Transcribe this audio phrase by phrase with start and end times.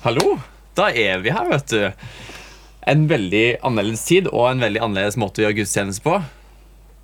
[0.00, 0.38] Hallo!
[0.78, 2.06] Da er vi her, vet du.
[2.88, 6.14] En veldig annerledes tid og en veldig annerledes måte å gjøre gudstjeneste på.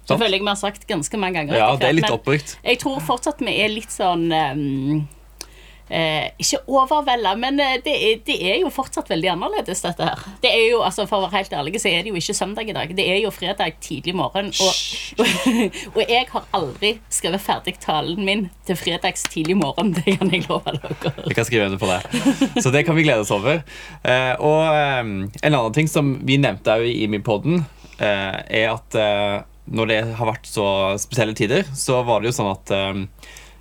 [0.07, 1.59] Det føler jeg vi har sagt ganske mange ganger.
[1.59, 2.55] Ja, det er litt opprykt.
[2.55, 2.65] oppbrukt.
[2.65, 5.03] Jeg tror fortsatt vi er litt sånn ehm,
[5.89, 10.25] eh, Ikke overvelda, men eh, det er, det er jo fortsatt veldig annerledes, dette her.
[10.43, 12.71] Det er jo, altså For å være helt ærlig, så er det jo ikke søndag
[12.71, 12.93] i dag.
[12.97, 14.51] Det er jo fredag tidlig morgen.
[14.51, 15.25] Og,
[15.97, 19.95] og jeg har aldri skrevet ferdig talen min til fredags tidlig morgen.
[19.97, 21.15] Det kan jeg love dere.
[21.27, 22.63] Vi kan skrive under på det.
[22.63, 23.63] Så det kan vi glede oss over.
[24.03, 27.65] Eh, og eh, en annen ting som vi nevnte òg i Mipodden,
[27.99, 30.69] eh, er at eh, når det har vært så
[31.01, 32.71] spesielle tider, så var det jo sånn at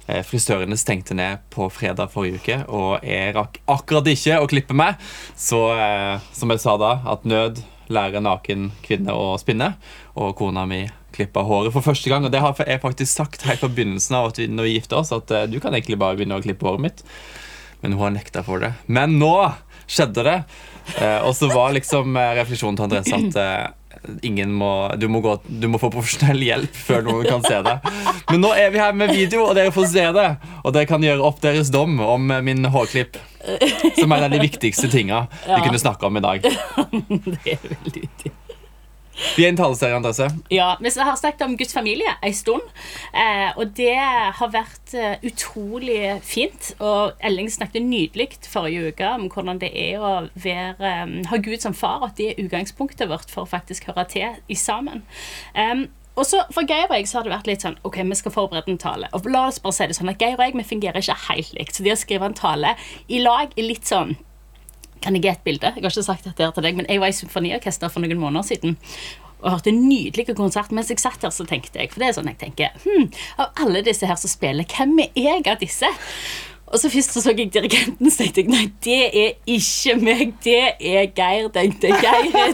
[0.05, 4.99] frisørene stengte ned på fredag forrige uke, og jeg rakk akkurat ikke å klippe meg.
[5.37, 9.73] Så eh, som jeg sa da, at nød lærer naken kvinne å spinne.
[10.17, 12.25] Og kona mi klippa håret for første gang.
[12.27, 14.99] Og det har jeg faktisk sagt helt fra begynnelsen av at vi, når vi gifta
[15.01, 17.05] oss, at eh, du kan egentlig bare begynne å klippe håret mitt.
[17.81, 18.73] Men hun har nekta for det.
[18.87, 19.35] Men nå
[19.85, 20.37] skjedde det.
[20.99, 25.37] Eh, og så var liksom eh, refleksjonen til Andres at eh, må, du, må gå,
[25.45, 27.77] du må få profesjonell hjelp før noen kan se det.
[28.31, 30.29] Men nå er vi her med video, og dere får se det.
[30.63, 33.19] Og dere kan gjøre opp deres dom om min hårklipp.
[33.99, 36.49] Som er en av de viktigste tinga vi kunne snakke om i dag.
[37.45, 38.33] Det er veldig viktig.
[39.35, 40.27] Vi er en taleserie, Andrese.
[40.51, 42.61] Ja, Vi har snakket om Guds familie en stund.
[43.13, 43.95] Eh, og det
[44.39, 46.73] har vært eh, utrolig fint.
[46.79, 51.63] Og Elling snakket nydelig forrige uke om hvordan det er å være, eh, ha Gud
[51.63, 52.03] som far.
[52.03, 55.05] At det er utgangspunktet vårt for å faktisk høre til i sammen.
[56.15, 58.33] Og så For Geir og jeg så har det vært litt sånn Ok, vi skal
[58.35, 59.09] forberede en tale.
[59.15, 61.51] Og la oss bare si det sånn at Geir og jeg vi fungerer ikke helt
[61.57, 61.75] likt.
[61.75, 62.75] Så det å skrive en tale
[63.07, 64.15] i lag er litt sånn
[65.03, 65.69] kan jeg gi et bilde?
[65.75, 68.17] Jeg har ikke sagt dette her til deg, men jeg var i symfoniorkester for noen
[68.17, 68.77] måneder siden
[69.45, 70.71] og hørte en nydelig konsert.
[70.73, 73.09] Mens jeg satt her, så tenkte jeg For det er sånn jeg tenker hm,
[73.43, 75.91] Av alle disse her som spiller, hvem er jeg av disse?
[76.75, 80.33] Og så først så, så jeg dirigenten, så tenkte jeg nei, det er ikke meg,
[80.43, 81.47] det er Geir.
[81.55, 82.01] tenkte jeg.
[82.03, 82.51] Geir er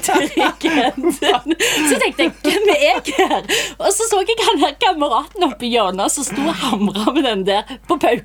[0.62, 1.56] dirigenten.
[1.90, 3.50] Så tenkte jeg, hvem er jeg her?
[3.80, 7.26] Og så så jeg han her kameraten oppe i hjørnet som sto og hamra med
[7.32, 8.22] den der på bare,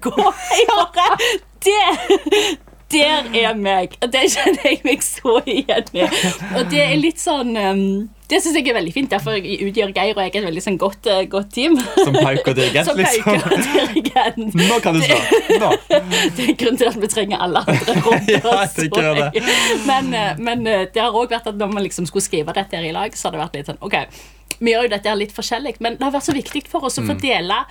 [1.65, 1.81] det
[2.93, 3.97] der er meg.
[4.03, 6.21] Og det kjenner jeg meg så igjen med.
[6.57, 7.81] Og det er litt sånn um,
[8.31, 9.11] Det syns jeg er veldig fint.
[9.11, 11.75] Derfor utgjør Geir og jeg et veldig sånn godt, eh, godt team.
[11.99, 13.43] Som pauk og dirigent, Som liksom.
[13.67, 14.55] dirigent.
[14.59, 15.19] Nå kan du slå.
[15.63, 15.73] Nå.
[15.91, 18.75] Det er grunnen til at vi trenger alle andre rundt Ja, oss.
[18.79, 19.45] tenker det.
[19.87, 22.79] Men, eh, men eh, det har òg vært at når man liksom skulle skrive dette
[22.79, 23.99] her i lag, så har det vært litt sånn OK,
[24.61, 26.99] vi gjør jo dette her litt forskjellig, men det har vært så viktig for oss
[26.99, 27.09] å Mm.
[27.15, 27.65] få dele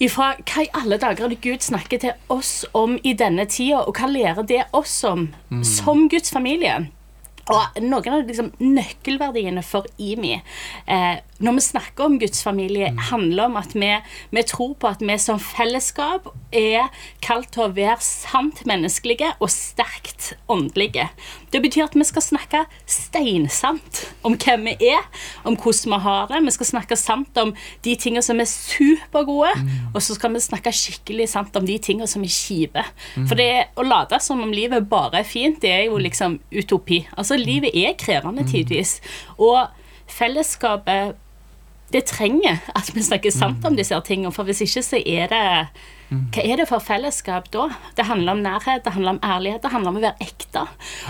[0.00, 3.82] ifra hva i alle dager er det Gud snakker til oss om i denne tida,
[3.86, 5.64] og hva lærer det oss om Mm.
[5.64, 6.88] som Guds familie?
[7.50, 10.36] Og noen av liksom, nøkkelverdiene for IMI
[10.86, 13.88] eh, når vi snakker om Guds familie, handler om at vi,
[14.30, 19.48] vi tror på at vi som fellesskap er kalt til å være sant menneskelige og
[19.50, 21.08] sterkt åndelige.
[21.50, 25.06] Det betyr at vi skal snakke steinsant om hvem vi er,
[25.44, 26.42] om hvordan vi har det.
[26.46, 29.52] Vi skal snakke sant om de tingene som er supergode,
[29.94, 32.84] og så skal vi snakke skikkelig sant om de tingene som er kjipe.
[33.16, 37.02] For det å late som om livet bare er fint, det er jo liksom utopi.
[37.16, 38.98] Altså, livet er krevende tidvis.
[39.38, 39.66] Og
[40.10, 41.18] fellesskapet
[41.90, 45.46] det trenger at vi snakker sant om disse tingene, for hvis ikke så er det
[46.10, 47.68] hva er det for fellesskap da?
[47.94, 50.64] Det handler om nærhet, det handler om ærlighet, det handler om å være ekte.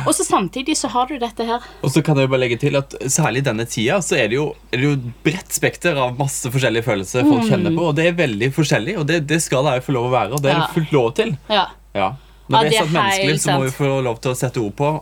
[0.04, 2.76] Og så samtidig så har du dette her Og så kan jeg bare legge til
[2.76, 5.96] at Særlig i denne tida så er det jo, er det jo et bredt spekter
[5.96, 7.86] av masse forskjellige følelser folk kjenner på.
[7.88, 10.34] Og det er veldig forskjellig, og det, det skal det jo få lov å være.
[10.36, 11.32] Og det er det fullt lov til.
[11.48, 11.64] Ja.
[11.96, 12.10] Ja.
[12.50, 14.76] Når vi det er sånn menneskelig, så må vi få lov til å sette ord
[14.76, 14.92] på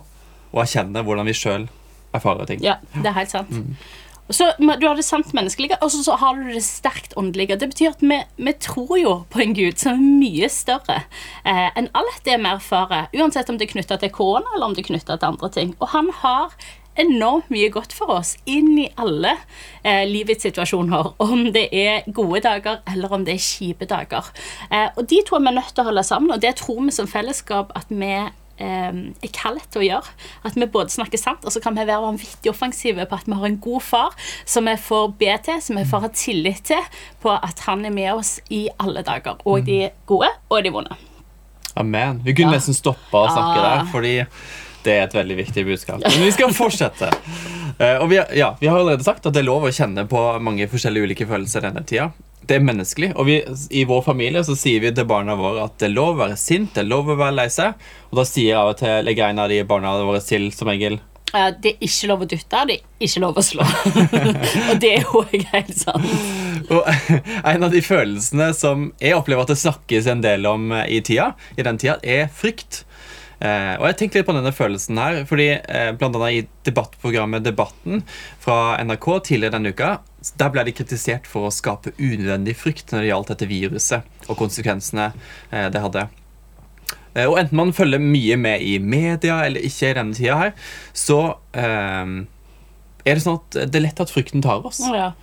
[0.49, 1.67] og erkjenne hvordan vi sjøl
[2.15, 2.63] erfarer ting.
[2.63, 3.51] Ja, det er helt sant.
[3.53, 7.57] Og Så Du har det sant menneskelige, og så, så har du det sterkt åndelige.
[7.59, 11.01] Det betyr at vi, vi tror jo på en Gud som er mye større
[11.45, 13.09] eh, enn alt det vi erfarer.
[13.17, 15.73] Uansett om det er knytta til korona eller om det er knytta til andre ting.
[15.79, 16.53] Og han har
[16.99, 19.35] enormt mye godt for oss inn i alle
[19.83, 21.13] eh, livets situasjoner.
[21.23, 24.29] Om det er gode dager eller om det er kjipe dager.
[24.69, 26.95] Eh, og de to er vi nødt til å holde sammen, og det tror vi
[26.95, 28.13] som fellesskap at vi
[28.59, 30.13] er kalt til å gjøre.
[30.45, 33.33] At vi både snakker sant, og så kan vi være vanvittig offensive på at vi
[33.39, 34.15] har en god far
[34.45, 36.81] som vi får be til, som vi får ha tillit til
[37.23, 39.39] på at han er med oss i alle dager.
[39.45, 40.97] Og de gode og de vonde.
[41.79, 42.21] Amen.
[42.25, 42.57] Vi kunne Ja.
[42.57, 43.77] nesten stoppa å snakke Ah.
[43.77, 44.25] der, fordi
[44.83, 45.99] det er et veldig viktig budskap.
[46.01, 47.11] Men vi skal fortsette.
[47.79, 50.41] Eh, og vi, ja, vi har allerede sagt at det er lov å kjenne på
[50.41, 52.11] mange forskjellige ulike følelser denne tida.
[52.47, 53.35] Det er menneskelig, og vi,
[53.75, 56.39] i vår familie så sier vi til barna våre at det er lov å være
[56.39, 57.77] sint, det er lov å være lei seg.
[58.09, 60.71] Og da sier jeg av og til legger en av de barna våre til som
[60.71, 60.97] regel
[61.35, 63.67] uh, Det er ikke lov å dytte, det er ikke lov å slå.
[64.69, 66.09] og det er jo helt sant.
[66.69, 70.85] Og en av de følelsene som jeg opplever at det snakkes en del om eh,
[70.97, 72.83] i tida, i den tida, er frykt.
[73.39, 77.45] Eh, og jeg tenkte litt på denne følelsen her, fordi eh, blant annet i debattprogrammet
[77.45, 78.03] Debatten
[78.43, 79.91] fra NRK tidligere denne uka,
[80.39, 84.39] der ble de kritisert for å skape unødvendig frykt når det gjaldt dette viruset og
[84.41, 86.09] konsekvensene eh, det hadde.
[87.15, 90.53] Eh, og enten man følger mye med i media eller ikke i denne tida her,
[90.91, 91.21] så
[91.55, 92.19] eh,
[93.07, 94.83] er det sånn at det er lett at frykten tar oss.
[94.83, 95.13] Ja.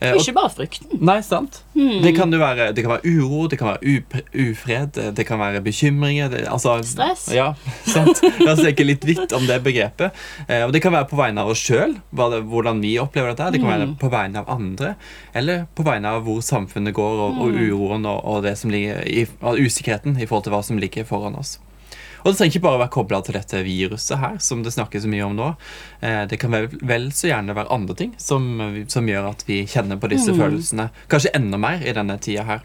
[0.00, 0.98] Eh, Og ikke bare frykten.
[1.06, 1.60] Nei, sant?
[1.74, 4.02] Det, kan være, det kan være uro, det kan være
[4.44, 7.28] ufred, det kan være bekymringer det, altså, Stress.
[7.34, 7.52] Ja,
[7.94, 8.20] sant?
[8.42, 10.12] La oss tenke litt vidt om det begrepet.
[10.48, 13.52] Eh, og Det kan være på vegne av oss sjøl, hvordan vi opplever dette.
[13.54, 14.94] Det kan være på vegne av andre,
[15.32, 19.04] eller på vegne av hvor samfunnet går, og, og uroen og, og det som ligger
[19.06, 21.56] i, usikkerheten i forhold til hva som ligger foran oss.
[22.24, 25.04] Og det trenger ikke bare å være kobla til dette viruset her, som det snakkes
[25.04, 25.48] så mye om nå.
[26.00, 28.46] Eh, Det kan vel, vel så gjerne være andre ting som,
[28.88, 30.88] som gjør at vi kjenner på disse følelsene.
[31.12, 32.64] Kanskje enda mer i denne tida her.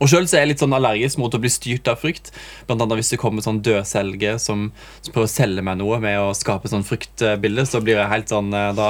[0.00, 2.30] Og Sjøl er jeg litt sånn allergisk mot å bli styrt av frykt.
[2.64, 4.70] Blant annet hvis det kommer sånn dødselgere som,
[5.02, 8.32] som prøver å selge meg noe med å skape sånn fryktbilde, så blir jeg helt
[8.32, 8.88] sånn eh, Da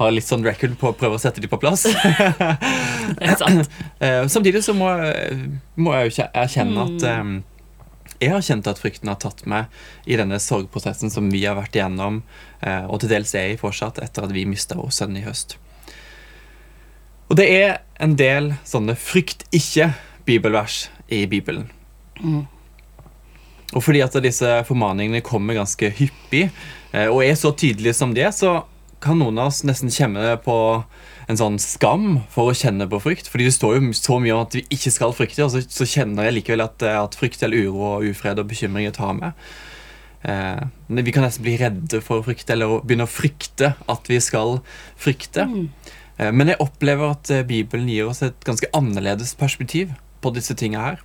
[0.00, 1.84] har jeg litt sånn record på å prøve å sette de på plass.
[3.18, 3.70] Det er sant.
[4.02, 4.88] Eh, Samtidig så må,
[5.78, 7.32] må jeg jo kje- erkjenne at eh,
[8.22, 9.72] jeg har kjent at frykten har tatt meg
[10.06, 12.22] i denne sorgprosessen som vi har vært igjennom,
[12.62, 15.56] eh, og til dels er i fortsatt etter at vi mista vår sønn i høst.
[17.32, 21.70] Og det er en del sånne frykt ikke-bibelvers i Bibelen.
[23.72, 26.50] Og fordi at disse formaningene kommer ganske hyppig,
[26.92, 28.62] eh, og er så tydelige som de er, så
[29.02, 30.56] kan noen av oss nesten kjenne på
[31.30, 33.30] en sånn skam for å kjenne på frykt.
[33.30, 35.88] Fordi det står jo så mye om at vi ikke skal frykte, og så, så
[35.88, 39.46] kjenner jeg likevel at, eh, at frykt eller uro og ufred og bekymringer tar med.
[40.22, 43.74] Eh, men vi kan nesten bli redde for å frykte, eller å begynne å frykte
[43.90, 44.60] at vi skal
[45.00, 45.48] frykte.
[46.18, 50.56] Eh, men jeg opplever at eh, Bibelen gir oss et ganske annerledes perspektiv på disse
[50.58, 51.02] tinga her.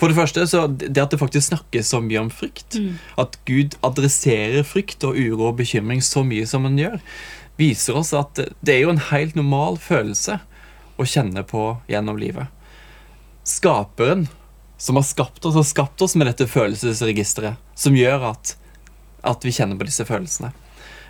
[0.00, 2.78] For det første, så det at det faktisk snakkes så mye om frykt,
[3.20, 6.96] at Gud adresserer frykt og uro og bekymring så mye som han gjør,
[7.60, 10.40] viser oss at det er jo en helt normal følelse
[11.00, 12.48] å kjenne på gjennom livet.
[13.46, 14.26] Skaperen
[14.80, 18.54] som har skapt oss, har skapt oss med dette følelsesregisteret, som gjør at,
[19.28, 20.52] at vi kjenner på disse følelsene.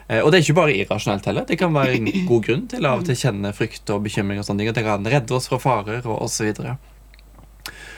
[0.09, 1.47] Eh, Og det er ikke bare irrasjonelt heller.
[1.47, 4.41] Det kan være en god grunn til av og til kjenne frykt og bekymring.
[4.43, 6.51] og sånne ting, og Det kan redde oss fra farer og osv.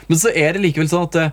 [0.08, 1.26] Men så er det likevel sånn at det,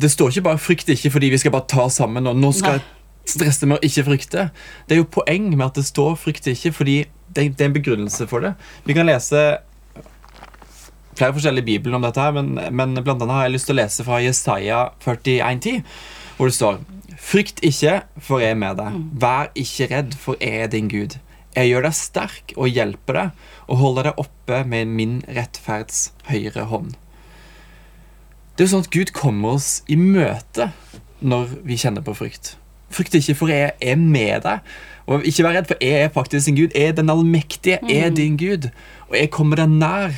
[0.00, 2.78] det står ikke bare 'frykt ikke' fordi vi skal bare ta sammen og nå skal
[2.78, 2.82] jeg
[3.28, 4.48] stresse med å ikke frykte.
[4.88, 6.98] Det er jo poeng med at det står 'frykt ikke' fordi
[7.34, 8.54] det, det er en begrunnelse for det.
[8.84, 9.58] Vi kan lese
[11.18, 13.76] flere forskjellige i Bibelen om dette, her, men, men blant annet har jeg lyst til
[13.76, 15.82] å lese fra Jesaja 41,10,
[16.38, 16.78] hvor det står
[17.18, 18.98] Frykt ikke, for jeg er med deg.
[19.18, 21.16] Vær ikke redd, for jeg er din Gud.
[21.56, 26.68] Jeg gjør deg sterk og hjelper deg og holder deg oppe med min rettferds høyre
[26.70, 26.94] hånd.
[28.54, 30.70] Det er jo sånn at Gud kommer oss i møte
[31.18, 32.54] når vi kjenner på frykt.
[32.94, 34.72] Frykt ikke, for jeg er med deg.
[35.08, 36.74] Og ikke vær redd, for jeg er faktisk din Gud.
[36.76, 38.68] Jeg er den allmektige, jeg er din Gud.
[39.08, 40.16] Og jeg kommer deg nær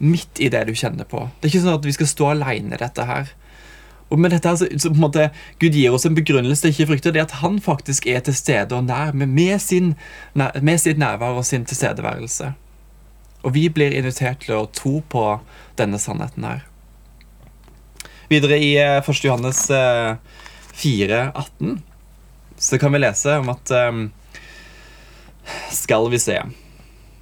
[0.00, 1.26] midt i det du kjenner på.
[1.38, 3.34] Det er ikke sånn at vi skal stå alene i dette her.
[4.10, 5.28] Og med dette her, så, så på en måte,
[5.62, 7.12] Gud gir oss en begrunnelse til ikke å frykte.
[7.14, 9.94] Det er at han faktisk er til stede og nær med, med, sin,
[10.34, 12.52] med sitt nærvær og sin tilstedeværelse.
[13.46, 15.26] Og vi blir invitert til å tro på
[15.78, 16.66] denne sannheten her.
[18.30, 19.22] Videre i eh, 1.
[19.26, 20.16] Johannes eh,
[20.80, 21.78] 4, 18,
[22.60, 24.02] så kan vi lese om at um,
[25.72, 26.36] Skal vi se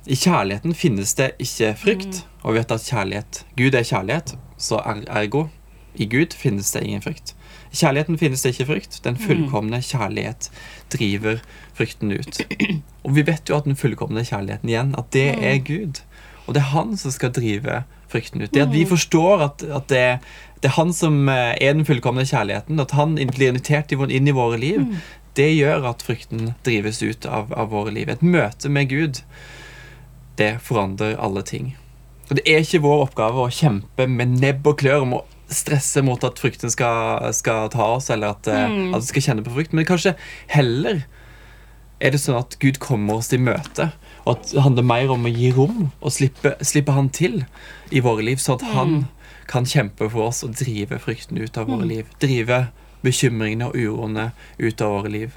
[0.06, 4.82] I kjærligheten finnes det ikke frykt, og vi vet at kjærlighet Gud er kjærlighet, så
[4.82, 5.46] er ergo
[5.98, 7.34] i Gud finnes det ingen frykt.
[7.72, 9.00] I kjærligheten finnes det ikke frykt.
[9.04, 10.46] Den fullkomne kjærlighet
[10.94, 11.40] driver
[11.74, 12.38] frykten ut.
[13.04, 16.02] Og vi vet jo at den fullkomne kjærligheten igjen, at det er Gud.
[16.46, 18.52] Og det er han som skal drive frykten ut.
[18.54, 20.04] Det at vi forstår at, at det,
[20.62, 24.36] det er han som eh, er den fullkomne kjærligheten, at han blir invitert inn i
[24.36, 24.86] våre liv,
[25.38, 28.10] det gjør at frykten drives ut av, av våre liv.
[28.10, 29.22] Et møte med Gud,
[30.38, 31.72] det forandrer alle ting.
[32.28, 36.02] Og Det er ikke vår oppgave å kjempe med nebb og klør om å stresse
[36.04, 38.90] mot at frykten skal, skal ta oss, eller at, mm.
[38.92, 40.12] at vi skal kjenne på frykt, men kanskje
[40.52, 41.06] heller
[41.98, 43.88] er det sånn at Gud kommer oss i møte,
[44.26, 47.40] og at det handler mer om å gi rom og slippe, slippe Han til
[47.90, 48.98] i våre liv, sånn at Han
[49.48, 52.10] kan kjempe for oss og drive frykten ut av våre liv.
[52.20, 52.66] Drive
[53.04, 55.36] bekymringene og uroene ut av våre liv.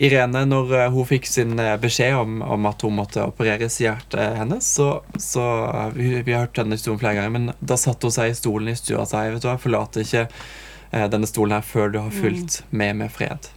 [0.00, 3.84] Irene, når eh, hun fikk sin eh, beskjed om, om at hun måtte opereres i
[3.84, 5.44] hjertet hennes, så, så
[5.92, 8.72] vi, vi har hørt denne historien flere ganger, men da satte hun seg i stolen
[8.72, 11.92] i stua og sa vet du hva, jeg forlater ikke eh, denne stolen her før
[11.92, 13.50] du har fulgt med med fred.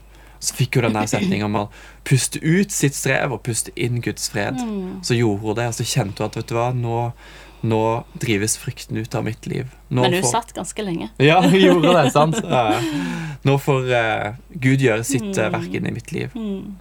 [0.43, 1.67] Så fikk hun denne setningen om å
[2.03, 4.59] puste ut sitt strev og puste inn Guds fred.
[5.07, 6.97] Så gjorde hun det, og så kjente hun at vet du hva, nå,
[7.63, 7.81] Nå
[8.19, 9.69] drives frykten ut av mitt liv.
[9.87, 11.09] Nå Men hun får- satt ganske lenge.
[11.29, 12.39] Ja, hun gjorde det, sant?
[13.47, 15.51] Nå får eh, Gud gjøre sitt mm.
[15.55, 16.35] verk inn i mitt liv.
[16.35, 16.75] Mm.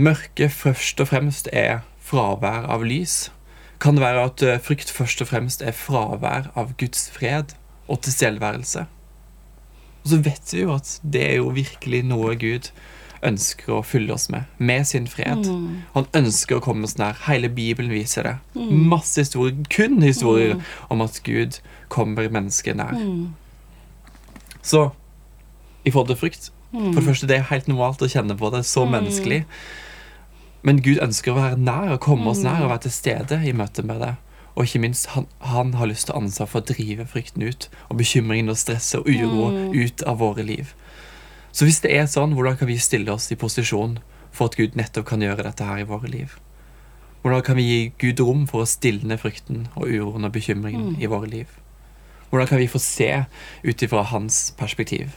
[0.00, 3.30] mørke først og fremst er fravær av lys.
[3.82, 7.56] Kan det være at eh, frykt først og fremst er fravær av Guds fred
[7.88, 8.86] og tilstedeværelse?
[10.04, 12.70] Og så vet vi jo at det er jo virkelig noe Gud
[13.24, 15.46] ønsker å fylle oss med, med sin fred.
[15.94, 17.16] Han ønsker å komme oss nær.
[17.26, 18.34] Hele Bibelen viser det.
[18.54, 20.58] Masse historier, kun historier
[20.92, 21.60] om at Gud
[21.92, 22.98] kommer mennesket nær.
[24.64, 24.90] Så
[25.84, 28.64] i forhold til frykt For det første, det er helt normalt å kjenne på det.
[28.66, 29.44] Så menneskelig.
[30.66, 33.52] Men Gud ønsker å være nær og komme oss nær og være til stede i
[33.54, 34.14] møte med det.
[34.54, 37.68] Og ikke minst, han, han har lyst til å ansvar for å drive frykten ut.
[37.90, 40.74] Og bekymringen og stresset og uro ut av våre liv.
[41.54, 44.00] Så hvis det er sånn, hvordan kan vi stille oss i posisjon
[44.34, 46.34] for at Gud nettopp kan gjøre dette her i våre liv?
[47.22, 51.08] Hvordan kan vi gi Gud rom for å stilne frykten og uroen og bekymringen i
[51.08, 51.52] våre liv?
[52.28, 53.10] Hvordan kan vi få se
[53.62, 55.14] ut ifra hans perspektiv?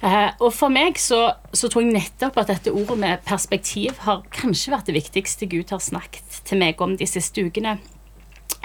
[0.00, 1.20] Eh, og for meg så,
[1.52, 5.70] så tror jeg nettopp at dette ordet med perspektiv har kanskje vært det viktigste Gud
[5.72, 7.76] har snakket til meg om de siste ukene.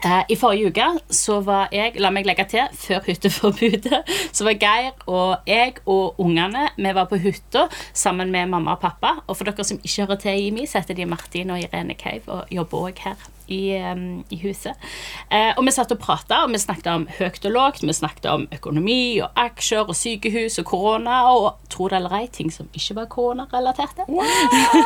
[0.06, 4.00] Eh, I forrige uke så var jeg, la meg legge til, før hytteforbudet,
[4.34, 8.82] så var Geir og jeg og ungene vi var på hytta sammen med mamma og
[8.82, 9.20] pappa.
[9.28, 11.94] Og for dere som ikke hører til i IMI, så heter de Martin og Irene
[11.94, 14.90] Cave og jobber òg her i, um, i huset.
[15.30, 17.86] Eh, og vi satt og prata, og vi snakket om høyt og lågt.
[17.86, 22.28] Vi snakket om økonomi og aksjer og sykehus og korona og tro det eller ei,
[22.32, 24.08] ting som ikke var koronarelaterte.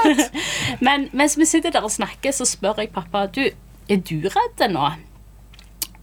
[0.86, 3.45] Men mens vi sitter der og snakker, så spør jeg pappa du,
[3.89, 4.89] er du redd nå?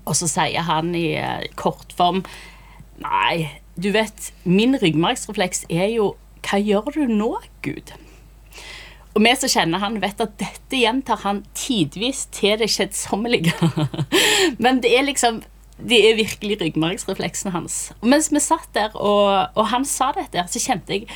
[0.05, 1.15] Og så sier han i
[1.55, 2.25] kort kortform
[3.03, 6.13] Nei, du vet, min ryggmargsrefleks er jo
[6.45, 7.33] Hva gjør du nå,
[7.65, 7.95] Gud?
[9.13, 13.53] Og vi som kjenner han, vet at dette gjentar han tidvis til det kjedsommelige.
[14.63, 15.43] Men det er liksom
[15.77, 17.93] Det er virkelig ryggmargsrefleksen hans.
[18.01, 21.09] Og mens vi satt der, og, og han sa dette, så kjente jeg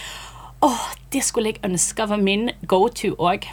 [0.65, 3.45] Åh, det skulle jeg ønske var min go-to òg.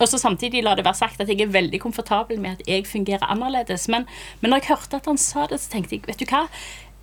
[0.00, 2.86] Og så samtidig la det være sagt at jeg er veldig komfortabel med at jeg
[2.88, 3.88] fungerer annerledes.
[3.88, 4.08] Men,
[4.40, 6.46] men når jeg hørte at han sa det, så tenkte jeg vet du hva?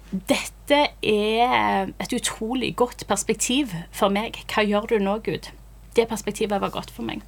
[0.08, 4.40] Dette er et utrolig godt perspektiv for meg.
[4.48, 5.52] Hva gjør du nå, Gud?
[5.98, 7.24] Det perspektivet var godt for meg.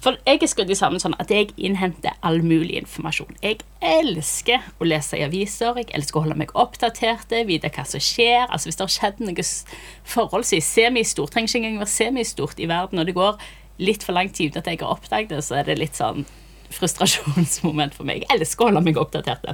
[0.00, 3.34] For jeg er skrudd sammen sånn at jeg innhenter all mulig informasjon.
[3.42, 8.02] Jeg elsker å lese i aviser, jeg elsker å holde meg oppdatert, vite hva som
[8.02, 8.46] skjer.
[8.46, 9.46] Altså Hvis det har skjedd noe
[10.14, 13.42] forholdsvis semistort, trenger ikke engang være semistort i verden, og det går
[13.80, 16.24] litt for lang tid uten at jeg har oppdaget det, så er det litt sånn
[16.72, 18.24] frustrasjonsmoment for meg.
[18.24, 19.46] Jeg elsker å holde meg oppdatert.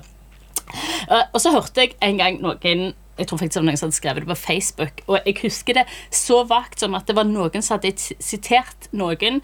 [1.09, 3.89] Uh, og så hørte jeg en gang noen Jeg tror faktisk det var noen som
[3.89, 5.01] hadde skrevet det på Facebook.
[5.09, 9.41] Og jeg husker det så vagt som at det var noen som hadde sitert noen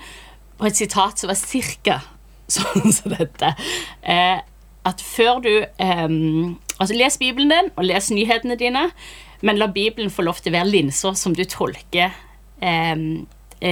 [0.60, 1.96] på et sitat som var cirka
[2.54, 3.50] sånn som dette.
[4.02, 4.38] Eh,
[4.84, 6.14] at før du eh,
[6.74, 8.88] Altså, les Bibelen din, og les nyhetene dine,
[9.46, 12.10] men la Bibelen få lov til å være linser som du tolker
[12.58, 13.04] eh, eh,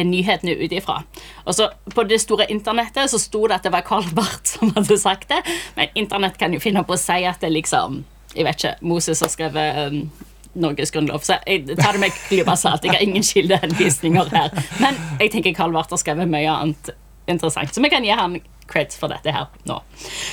[0.07, 1.03] nyhetene ut ifra.
[1.45, 4.73] Og så På det store internettet så sto det at det var Karl Barth som
[4.77, 5.43] hadde sagt det,
[5.77, 8.77] men internett kan jo finne på å si at det liksom Jeg vet ikke.
[8.81, 10.11] Moses har skrevet um,
[10.55, 12.55] Norges grunnlov, så jeg tar det med klype.
[12.57, 14.49] Jeg har ingen kildehenvisninger her.
[14.81, 16.95] Men jeg tenker Karl Barth har skrevet mye annet
[17.29, 18.39] interessant, så vi kan gi han
[18.73, 19.83] creds for dette her nå.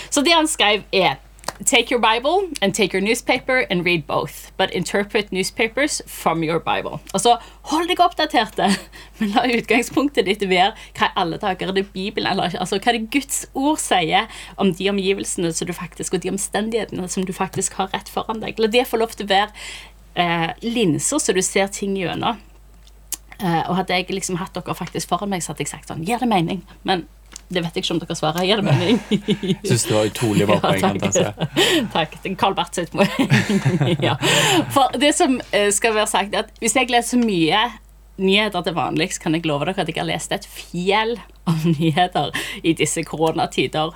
[0.09, 1.19] Så det han skrev, er
[1.65, 6.59] Take your Bible and take your newspaper and read both, but interpret newspapers from your
[6.59, 7.01] Bible.
[7.13, 8.69] Altså, hold deg oppdaterte,
[9.19, 12.95] men la utgangspunktet ditt være hva alle dager er det Bibelen, eller ikke, altså hva
[12.95, 17.35] det Guds ord sier om de omgivelsene som du faktisk, og de omstendighetene som du
[17.35, 18.55] faktisk har rett foran deg.
[18.55, 19.51] La det få lov til å være
[20.15, 22.39] eh, linser så du ser ting gjennom.
[23.39, 26.07] Eh, og hadde jeg liksom hatt dere faktisk foran meg, så hadde jeg sagt sånn
[26.07, 26.63] Gir det mening?
[26.87, 27.05] Men
[27.49, 28.45] det vet jeg ikke om dere svarer.
[28.45, 28.99] Gir det mening?
[29.67, 30.99] Syns det var utrolig bra poeng.
[31.01, 31.59] Ja, takk.
[31.95, 32.17] Takk.
[32.37, 33.97] Carl er Barth sitt poeng.
[34.05, 34.15] ja.
[34.75, 37.63] For det som eh, skal være sagt, er at hvis jeg leser mye
[38.19, 41.15] nyheter til vanlig, så kan jeg love dere at jeg har lest et fjell
[41.49, 43.95] av nyheter i disse koronatider.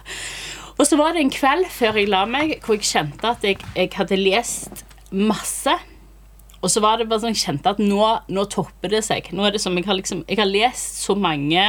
[0.74, 3.60] Og så var det en kveld før jeg la meg, hvor jeg kjente at jeg,
[3.78, 5.76] jeg hadde lest masse.
[6.64, 8.00] Og så var det bare sånn, jeg kjente at nå,
[8.32, 9.28] nå topper det seg.
[9.36, 11.68] Nå er det som jeg har, liksom, jeg har lest så mange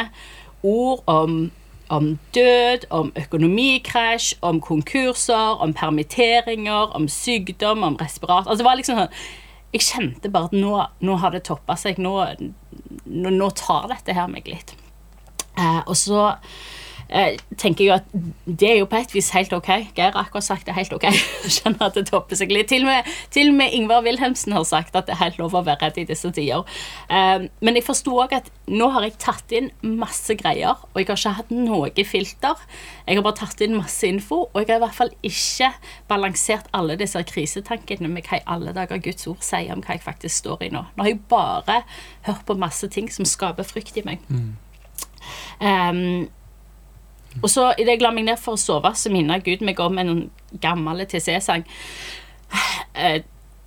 [0.65, 1.51] ord om,
[1.95, 8.47] om død, om økonomikrasj, om konkurser, om permitteringer, om sykdom, om respirat.
[8.47, 9.19] Altså det var liksom sånn
[9.75, 11.99] Jeg kjente bare at nå, nå har det toppa seg.
[11.99, 12.13] Nå,
[13.11, 14.77] nå, nå tar dette her meg litt.
[15.59, 16.29] Eh, og så
[17.15, 19.71] eh, tenker jeg at det er jo på et vis helt ok.
[19.97, 21.07] Geir har akkurat sagt det er helt ok.
[21.57, 22.69] Skjønner at det topper seg litt.
[22.73, 25.55] Til og med, til og med Ingvar Wilhelmsen har sagt at det er helt lov
[25.55, 26.67] å være redd i disse tider.
[27.09, 31.09] Eh, men jeg forsto òg at nå har jeg tatt inn masse greier, og jeg
[31.11, 32.63] har ikke hatt noe filter.
[33.07, 35.71] Jeg har bare tatt inn masse info, og jeg har i hvert fall ikke
[36.11, 40.05] balansert alle disse krisetankene med hva i alle dager Guds ord sier om hva jeg
[40.05, 40.85] faktisk står i nå.
[40.95, 41.83] Nå har jeg bare
[42.29, 44.25] hørt på masse ting som skaper frykt i meg.
[45.61, 46.27] Um,
[47.43, 49.99] og så idet jeg la meg ned for å sove, så minner Gud meg om
[49.99, 50.15] en
[50.63, 51.67] gammel TC-sang.
[52.95, 53.23] Eh,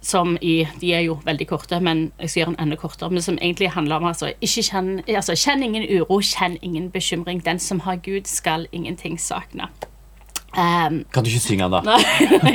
[0.07, 3.11] som i De er jo veldig korte, men jeg skal gjøre den enda kortere.
[3.11, 7.43] Men som egentlig handler om altså, ikke kjenn, altså, kjenn ingen uro, kjenn ingen bekymring.
[7.45, 9.67] Den som har Gud, skal ingenting sakne.
[10.57, 11.97] Um, Kan du ikke synge den, da?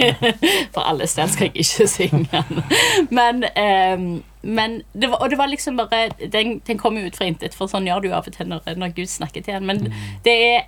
[0.74, 2.62] For alles del skal jeg ikke synge den.
[3.10, 7.16] Men, um, men det var, Og det var liksom bare Den, den kom jo ut
[7.16, 9.66] fra intet, for sånn gjør du av og til når, når Gud snakker til en.
[9.66, 9.92] Men
[10.24, 10.64] det er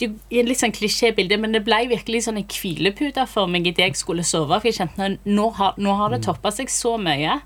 [0.00, 3.90] det er litt sånn klisjébilde, men det ble virkelig sånn en hvilepute for meg idet
[3.90, 4.56] jeg skulle sove.
[4.56, 7.36] For jeg kjente at nå har, nå har det toppa seg så mye.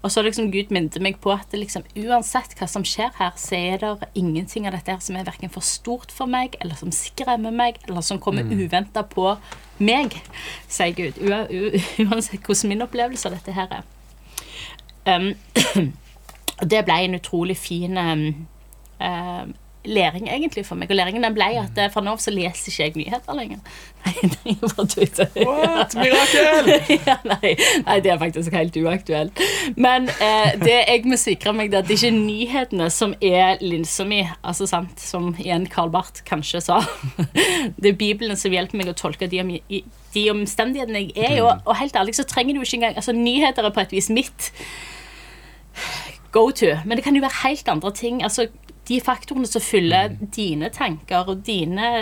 [0.00, 3.58] Og så liksom Gud minnet meg på at liksom, uansett hva som skjer her, så
[3.58, 6.94] er det ingenting av dette her som er verken for stort for meg, eller som
[6.94, 9.34] skremmer meg, eller som kommer uventa på
[9.82, 10.16] meg,
[10.70, 11.20] sier Gud.
[12.06, 13.86] Uansett hvordan min opplevelse av dette her er.
[15.06, 15.32] Um,
[16.70, 18.26] det ble en utrolig fin um,
[18.98, 19.54] um,
[19.86, 20.90] læring egentlig for meg.
[20.90, 23.60] Og læringen den ble at eh, fra nå av så leser ikke jeg nyheter lenger.
[24.06, 25.24] Nei, nei, jeg bare.
[25.48, 25.94] What?
[25.98, 26.68] Mirakel!
[27.08, 29.40] ja, nei, nei, det er faktisk helt uaktuelt.
[29.74, 33.16] Men eh, det jeg må sikre meg, det er at det ikke er nyhetene som
[33.18, 34.22] er linsa mi.
[34.46, 36.80] Altså sant, Som igjen Carl Barth kanskje sa.
[37.82, 39.50] Det er Bibelen som hjelper meg å tolke de, om,
[40.14, 41.42] de omstendighetene jeg er i.
[41.42, 44.10] Og, og helt ærlig så trenger du ikke engang altså Nyheter er på et vis
[44.14, 44.52] mitt
[46.36, 46.78] go to.
[46.84, 48.22] Men det kan jo være helt andre ting.
[48.22, 48.46] Altså
[48.88, 51.92] de faktorene som fyller dine tanker og dine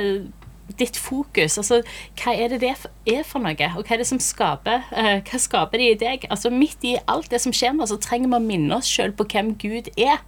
[0.78, 1.58] ditt fokus.
[1.60, 1.82] Altså,
[2.18, 2.72] hva er det det
[3.10, 6.26] er for noe, og hva er det som skaper uh, Hva skaper det i deg?
[6.32, 9.12] Altså, Midt i alt det som skjer nå, så trenger vi å minne oss sjøl
[9.16, 10.22] på hvem Gud er.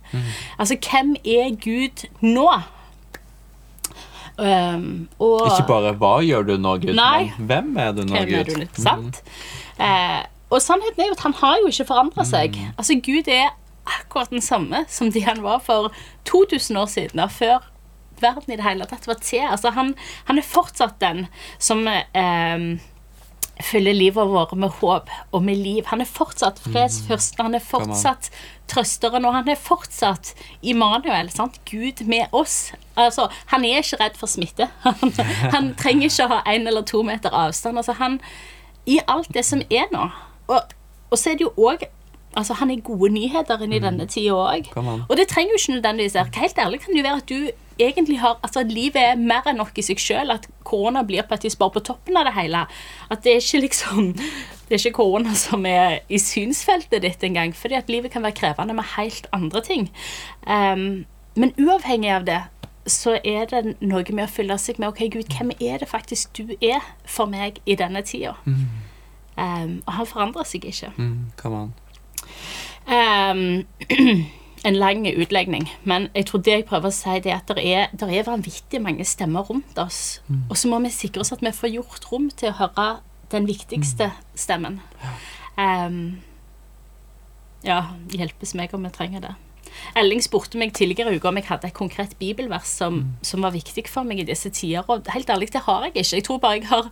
[0.59, 2.49] Altså, hvem er Gud nå?
[4.37, 7.33] Um, og Ikke bare 'hva gjør du nå, Gud', Nei.
[7.39, 8.67] men 'hvem er du nå, hvem er Gud'?
[8.77, 9.23] du sant?
[9.79, 9.85] Mm.
[9.85, 12.59] Uh, og sannheten er jo at han har jo ikke forandra seg.
[12.77, 13.49] Altså, Gud er
[13.87, 15.95] akkurat den samme som de han var for
[16.29, 17.65] 2000 år siden, da, før
[18.21, 19.45] verden i det hele tatt var til.
[19.45, 19.95] Altså, han,
[20.29, 21.27] han er fortsatt den
[21.63, 22.69] som eh,
[23.63, 25.85] fyller livet vårt med håp og med liv.
[25.87, 28.31] Han er fortsatt fredsfyrsten, han er fortsatt
[28.69, 31.31] trøsteren, og han er fortsatt Immanuel.
[31.33, 31.61] Sant?
[31.71, 32.73] Gud med oss.
[32.97, 34.69] Altså, han er ikke redd for smitte.
[34.85, 35.13] Han,
[35.53, 37.79] han trenger ikke å ha én eller to meter avstand.
[37.79, 38.21] Altså, han,
[38.87, 40.09] I alt det som er nå.
[40.49, 40.75] Og,
[41.11, 41.85] og så er det jo òg
[42.37, 44.69] Altså, han er gode nyheter inn i denne tida òg.
[44.77, 47.51] Og det trenger jo ikke nødvendigvis være Helt ærlig kan det jo være at du
[47.79, 50.31] egentlig har Altså, at livet er mer enn nok i seg sjøl.
[50.31, 52.67] At korona blir på et vis bare på toppen av det hele.
[53.11, 54.13] At det er ikke liksom
[54.69, 57.55] Det er ikke korona som er i synsfeltet ditt engang.
[57.55, 59.91] Fordi at livet kan være krevende med helt andre ting.
[60.47, 62.43] Um, men uavhengig av det
[62.87, 66.39] så er det noe med å fylle seg med OK, Gud, hvem er det faktisk
[66.39, 68.37] du er for meg i denne tida?
[69.37, 70.93] Um, og han forandrer seg ikke.
[70.97, 71.75] Mm, come on.
[72.87, 73.67] Ehm,
[74.69, 75.69] en lang utlegning.
[75.85, 78.27] Men jeg tror det jeg prøver å si, det er at det er, der er
[78.27, 80.21] vanvittig mange stemmer rundt oss.
[80.51, 82.89] Og så må vi sikre oss at vi får gjort rom til å høre
[83.31, 84.81] den viktigste stemmen.
[85.59, 86.19] Um,
[87.67, 89.35] ja, hjelpes meg om vi trenger det.
[89.97, 93.55] Elling spurte meg tidligere i uka om jeg hadde et konkret bibelvers som, som var
[93.55, 94.85] viktig for meg i disse tider.
[94.91, 96.17] Og helt ærlig, det har jeg ikke.
[96.17, 96.91] Jeg tror bare jeg har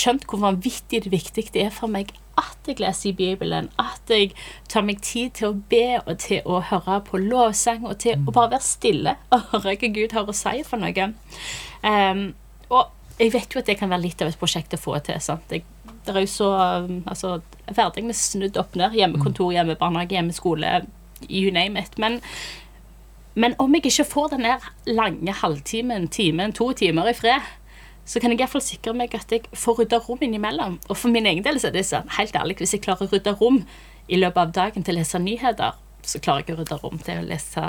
[0.00, 4.30] skjønt hvor vanvittig viktig det er for meg at jeg leser i Bibelen, at jeg
[4.70, 8.32] tar meg tid til å be og til å høre på lovsang og til å
[8.32, 11.10] bare være stille og høre hva Gud har å si for noe.
[11.84, 12.30] Um,
[12.70, 15.20] og jeg vet jo at det kan være litt av et prosjekt å få til.
[15.20, 15.52] sant?
[15.52, 15.66] Jeg,
[16.06, 16.50] det er jo så
[17.04, 18.96] altså, Hverdagen er snudd opp ned.
[18.96, 20.70] Hjemmekontor, hjemmebarnehage, hjemmeskole,
[21.28, 21.98] you name it.
[21.98, 22.20] Men,
[23.34, 27.46] men om jeg ikke får den der lange halvtimen, timen, to timer i fred,
[28.04, 30.78] så kan jeg i hvert fall sikre meg at jeg får rydda rom innimellom.
[30.88, 33.12] Og for min egen del så er det sånn, helt ærlig, hvis jeg klarer å
[33.12, 33.62] rydde rom
[34.10, 37.20] i løpet av dagen til å lese nyheter, så klarer jeg å rydde rom til
[37.20, 37.66] å lese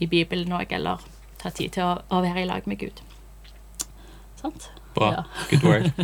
[0.00, 1.02] i Bibelen òg, eller
[1.40, 3.02] ta tid til å, å være i lag med Gud.
[4.40, 4.70] Sant?
[4.94, 5.10] Bra.
[5.16, 5.24] Ja.
[5.50, 5.90] Good word.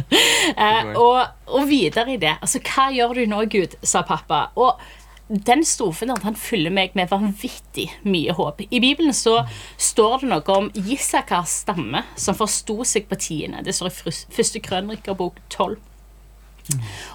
[0.56, 1.18] Eh, og,
[1.50, 2.36] og videre i det.
[2.40, 4.46] Altså, hva gjør du nå, Gud, sa pappa.
[4.56, 4.78] Og
[5.28, 8.62] den strofen der, han fyller meg med vanvittig mye håp.
[8.70, 9.40] I Bibelen så
[9.78, 13.64] står det noe om Isakars stamme som forsto seg på tiende.
[13.66, 15.76] Det står i første Krønrikerbok 12.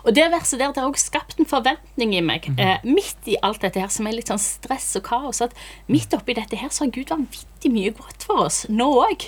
[0.05, 2.47] Og det verset der, det har også skapt en forventning i meg.
[2.55, 5.41] Eh, midt i alt dette her som er litt sånn stress og kaos.
[5.43, 5.55] At
[5.91, 9.27] midt oppi dette her så har Gud vanvittig mye godt for oss nå òg.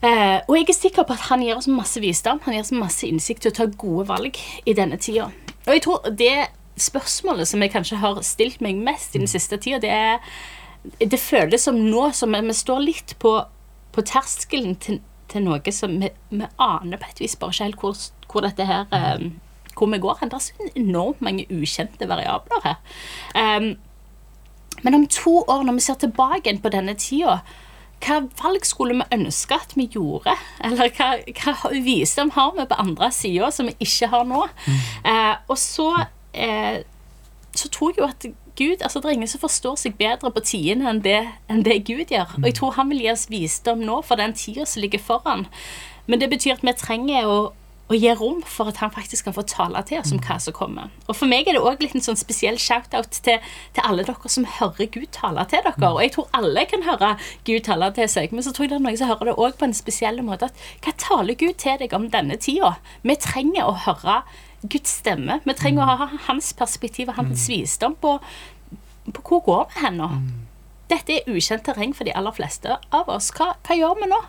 [0.00, 2.72] Eh, og jeg er sikker på at han gir oss masse visdom, han gir oss
[2.72, 5.28] masse innsikt til å ta gode valg i denne tida.
[5.66, 6.36] Og jeg tror det
[6.82, 10.18] spørsmålet som jeg kanskje har stilt meg mest i den siste tida, det er
[10.80, 13.34] Det føles som nå som vi står litt på,
[13.92, 17.82] på terskelen til, til noe som vi, vi aner på et vis bare ikke helt
[17.82, 17.98] hvor,
[18.32, 19.34] hvor dette her um,
[19.76, 20.30] Hvor vi går hen.
[20.30, 22.78] Det er så enormt mange ukjente variabler her.
[23.36, 23.76] Um,
[24.82, 27.40] men om to år, når vi ser tilbake på denne tida,
[28.00, 30.32] hva valg skulle vi ønske at vi gjorde?
[30.64, 34.46] Eller hva, hva visdom har vi på andre sida som vi ikke har nå?
[35.04, 35.90] Eh, og så,
[36.32, 36.82] eh,
[37.54, 38.26] så tror jeg jo at
[38.60, 41.78] Gud altså Det er ingen som forstår seg bedre på tidene enn det, enn det
[41.88, 42.34] Gud gjør.
[42.40, 45.46] Og jeg tror han vil gi oss visdom nå for den tida som ligger foran.
[46.06, 47.38] Men det betyr at vi trenger å,
[47.88, 50.56] å gi rom for at han faktisk kan få tale til oss om hva som
[50.56, 50.90] kommer.
[51.06, 53.40] Og For meg er det òg litt en sånn spesiell shout-out til,
[53.76, 55.92] til alle dere som hører Gud tale til dere.
[55.94, 57.14] Og jeg tror alle kan høre
[57.48, 59.56] Gud tale til seg, men så tror jeg det er noen som hører det òg
[59.56, 60.50] på en spesiell måte.
[60.50, 62.74] at Hva taler Gud til deg om denne tida?
[63.06, 64.20] Vi trenger å høre
[64.62, 65.40] Guds stemme.
[65.44, 68.18] Vi trenger å ha hans perspektiv og hans visdom på,
[69.08, 70.10] på hvor går vi hen nå.
[70.90, 73.30] Dette er ukjent terreng for de aller fleste av oss.
[73.36, 74.20] Hva, hva gjør vi nå?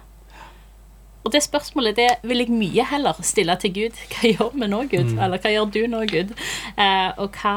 [1.22, 4.04] Og det spørsmålet det vil jeg mye heller stille til Gud.
[4.14, 5.12] Hva gjør vi nå, Gud?
[5.22, 6.34] Eller hva gjør du nå, Gud?
[6.74, 7.56] Eh, og hva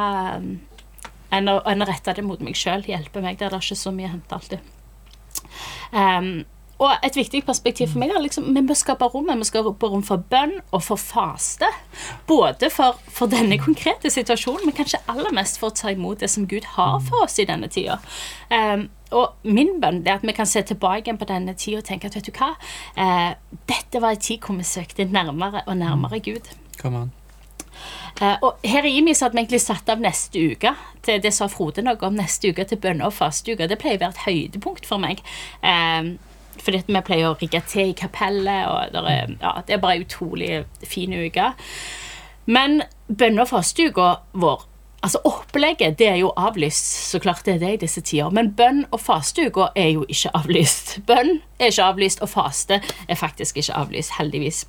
[1.35, 2.85] enn å, enn å rette det mot meg sjøl.
[2.89, 3.39] Hjelpe meg.
[3.41, 4.73] Der er det ikke så mye å hente alltid.
[5.95, 6.45] Um,
[6.85, 9.29] og et viktig perspektiv for meg er liksom, vi må skape rom.
[9.31, 11.69] Vi må skape rom for bønn og for faste.
[12.29, 16.31] Både for, for denne konkrete situasjonen, men kanskje aller mest for å ta imot det
[16.33, 17.99] som Gud har for oss i denne tida.
[18.51, 22.11] Um, og min bønn er at vi kan se tilbake på denne tida og tenke
[22.11, 22.55] at vet du hva,
[22.99, 23.35] eh,
[23.71, 26.51] dette var en tid hvor vi søkte nærmere og nærmere Gud.
[26.81, 27.13] Come on.
[28.21, 31.33] Eh, og her i IMI så hadde vi egentlig satt av neste uke til det
[31.35, 33.69] sa Frode noe om neste uke til bønne- og fasteuke.
[33.69, 35.23] Det pleier å være et høydepunkt for meg.
[35.63, 36.15] Eh,
[36.61, 39.83] fordi at vi pleier å rigge til i kapellet, og det er, ja, det er
[39.83, 41.53] bare ei utrolig fin uke.
[42.47, 44.69] Men bønne- og fasteuka vår
[45.05, 48.31] Altså Opplegget det er jo avlyst, så klart det er det i disse tider.
[48.33, 50.95] Men bønn og fasteuka er jo ikke avlyst.
[51.09, 54.63] Bønn er ikke avlyst, og faste er faktisk ikke avlyst, heldigvis.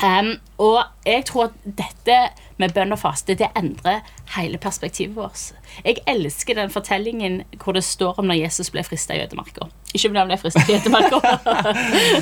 [0.00, 2.16] Um, og jeg tror at dette
[2.62, 4.00] med bønn og faste det endrer
[4.36, 5.52] hele perspektivet vårt.
[5.84, 9.68] Jeg elsker den fortellingen hvor det står om når Jesus ble frista i ødemarka.
[9.92, 11.18] Ikke om han ble frista i ødemarka,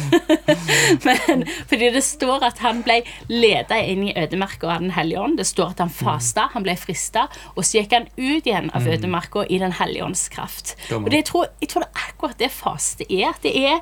[1.07, 3.00] men fordi det står at han ble
[3.31, 5.38] leda inn i ødemarka av Den hellige ånd.
[5.38, 8.88] Det står at han fasta, han ble frista, og så gikk han ut igjen av
[8.88, 10.74] ødemarka i Den hellige ånds kraft.
[10.90, 13.31] Og det, jeg, tror, jeg tror det er akkurat det faste er.
[13.31, 13.79] At det er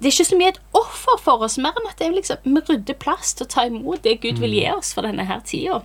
[0.00, 2.62] det er ikke så mye et offer for oss, mer enn at det liksom, vi
[2.68, 5.82] rydder plass til å ta imot det Gud vil gi oss for denne her tida.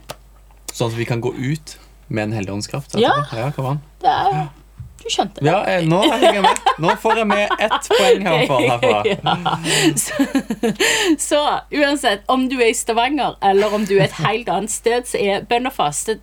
[0.71, 1.75] Sånn at vi kan gå ut
[2.07, 2.95] med en helligåndskraft?
[3.01, 3.17] Ja.
[3.35, 3.49] ja.
[3.99, 4.47] Det er,
[5.03, 5.49] du skjønte det.
[5.49, 6.67] Ja, jeg, nå henger jeg med.
[6.81, 8.59] Nå får jeg med ett poeng herfra.
[8.71, 9.01] herfra.
[9.15, 9.35] Ja.
[9.99, 10.27] Så,
[11.27, 11.41] så
[11.75, 15.19] uansett, om du er i Stavanger, eller om du er et helt annet sted, så
[15.19, 16.21] er bønn og faste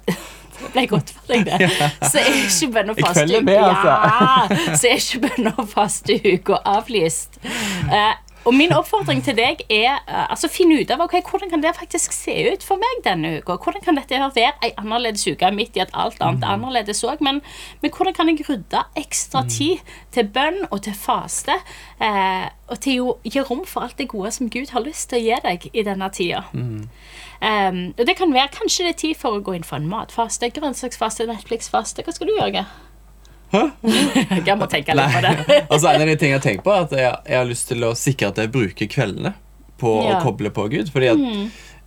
[0.59, 1.71] det ble godt for deg, det.
[2.12, 3.53] Så er ikke bønn og faste altså.
[3.53, 7.41] Ja, så er ikke bønn og faste uka avlyst.
[7.43, 8.12] Eh,
[8.43, 11.75] og min oppfordring til deg er eh, altså finne ut av okay, hvordan kan det
[11.79, 13.55] faktisk se ut for meg denne uka.
[13.55, 17.23] Hvordan kan dette være ei annerledes uke midt i at alt annet er annerledes òg.
[17.23, 17.38] Men,
[17.83, 21.55] men hvordan kan jeg rydde ekstra tid til bønn og til faste?
[22.03, 25.21] Eh, og til å gi rom for alt det gode som Gud har lyst til
[25.21, 26.43] å gi deg i denne tida.
[27.42, 29.88] Um, og det kan være kanskje det er tid for å gå inn for en
[29.90, 32.05] matfaste, grønnsaksfaste, Netflix-faste.
[32.07, 32.62] Hva skal du gjøre?
[33.52, 33.62] Hæ?
[34.46, 35.35] Jeg må tenke litt på det.
[35.72, 37.85] altså En av de tingene jeg tenker på, er at jeg, jeg har lyst til
[37.85, 39.35] å sikre at jeg bruker kveldene
[39.83, 40.20] på Ja.
[40.20, 40.88] å koble på Gud.
[40.94, 41.26] Fordi at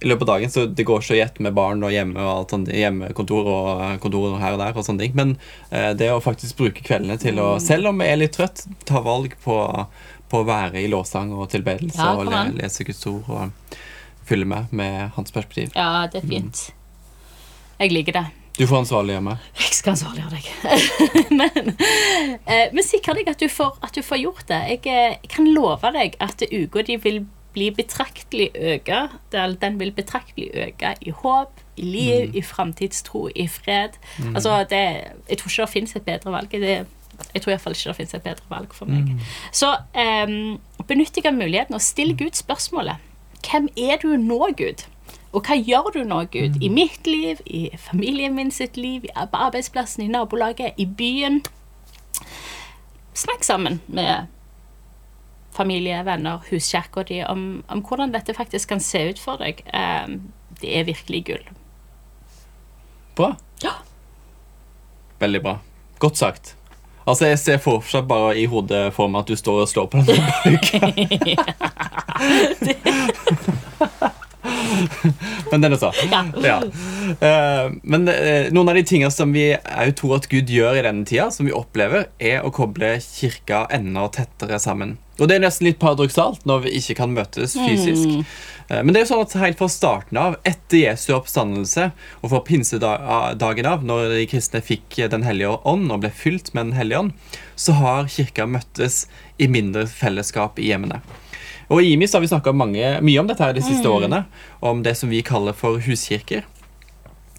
[0.03, 2.31] i løpet av dagen så det går ikke i ett med barn og hjemme og
[2.33, 4.75] alt sånt, hjemmekontor og eh, kontor her og der.
[4.75, 5.31] og sånne ting Men
[5.71, 8.99] eh, det å faktisk bruke kveldene til å, selv om jeg er litt trøtt, ta
[9.05, 9.55] valg på,
[10.29, 13.79] på å være i lovsang og tilbedelse Ja, og le, lese Guds ord og
[14.25, 15.71] fylle med med hans perspektiv.
[15.75, 16.65] Ja, det er fint.
[17.79, 18.25] Jeg liker det.
[18.55, 19.47] Du får ansvarliggjøre meg.
[19.59, 20.45] Jeg skal ansvarliggjøre deg.
[21.39, 21.71] men,
[22.47, 24.61] eh, men sikre deg at du, får, at du får gjort det.
[24.71, 29.01] Jeg jeg kan love deg at uka di vil bli betraktelig øke.
[29.31, 33.99] Den den vil betraktelig øke i håp, i liv, i framtidstro, i fred.
[34.33, 34.83] Altså, det,
[35.29, 36.51] jeg tror ikke det finnes et bedre valg.
[36.51, 36.85] Det,
[37.33, 39.11] jeg tror iallfall ikke det finnes et bedre valg for meg.
[39.51, 40.31] Så eh,
[40.88, 43.03] benytt deg av muligheten og still Gud spørsmålet.
[43.45, 44.86] Hvem er du nå, Gud?
[45.36, 46.62] Og hva gjør du nå, Gud?
[46.63, 51.41] I mitt liv, i familien min sitt liv, i- på arbeidsplassen, i nabolaget, i byen.
[53.13, 54.27] Snakk sammen med
[55.55, 59.62] familie, venner, huskirka di om, om hvordan dette faktisk kan se ut for deg.
[59.73, 60.08] Eh,
[60.62, 61.45] det er virkelig gull.
[63.15, 63.36] Bra.
[63.63, 63.71] Ja.
[65.19, 65.58] Veldig bra.
[65.99, 66.55] Godt sagt.
[67.05, 69.97] Altså, Jeg ser fortsatt bare i hodet for meg at du står og slår på
[70.05, 70.93] den bauken.
[75.51, 75.91] Men den er så.
[76.11, 76.25] Ja.
[76.43, 76.57] Ja.
[77.27, 80.85] Eh, men eh, noen av de tingene som vi òg tror at Gud gjør i
[80.85, 84.97] denne tida, som vi opplever, er å koble kirka enda tettere sammen.
[85.19, 88.19] Og det er nesten litt paradoksalt når vi ikke kan møtes fysisk.
[88.19, 91.91] Eh, Men det er jo sånn at helt fra starten av, etter Jesu oppstandelse
[92.23, 96.71] og fra pinsedagen av, når de kristne fikk Den hellige ånd og ble fylt med
[96.71, 97.12] Den hellige ånd,
[97.54, 99.04] så har kirka møttes
[99.38, 100.97] i mindre fellesskap i hjemmene.
[101.69, 104.23] Og I IMI så har vi snakka mye om dette her de siste årene,
[104.62, 106.45] om det som vi kaller for huskirker.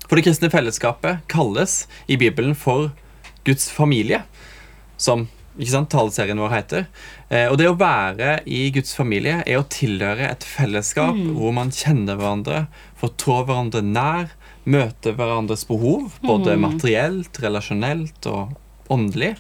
[0.06, 2.92] For det kristne fellesskapet kalles i Bibelen for
[3.46, 4.22] Guds familie,
[4.98, 6.88] som ikke sant, taleserien vår heter.
[7.28, 11.72] Eh, og det å være i Guds familie er å tilhøre et fellesskap hvor man
[11.74, 12.66] kjenner hverandre,
[13.00, 14.34] får trå hverandre nær,
[14.66, 18.56] møter hverandres behov, både materielt, relasjonelt og
[18.92, 19.36] åndelig.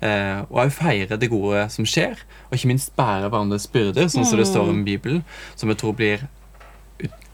[0.00, 4.26] Eh, og òg feire det gode som skjer, og ikke minst bære hverandres byrder, sånn
[4.28, 5.24] som det står om Bibelen,
[5.60, 6.24] som jeg tror blir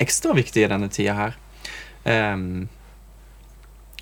[0.03, 1.37] ekstra viktig i denne tida her.
[2.07, 2.66] Ehm,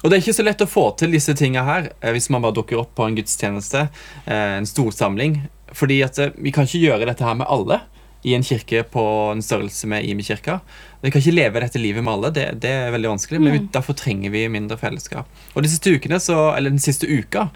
[0.05, 2.45] og det er ikke så lett å få til disse tinga her eh, hvis man
[2.45, 3.87] bare dukker opp på en gudstjeneste,
[4.29, 5.39] eh, en storsamling.
[5.73, 7.81] Fordi at eh, vi kan ikke gjøre dette her med alle
[8.25, 10.59] i en kirke på en størrelse med Imi kirka.
[11.01, 13.41] Vi kan ikke leve dette livet med alle, det, det er veldig vanskelig.
[13.41, 15.29] Men vi, derfor trenger vi mindre fellesskap.
[15.53, 17.49] Og de siste ukene, så, eller den siste uka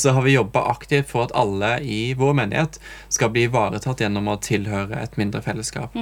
[0.00, 2.76] så har vi jobba aktivt for at alle i vår menighet
[3.12, 5.96] skal bli ivaretatt gjennom å tilhøre et mindre fellesskap.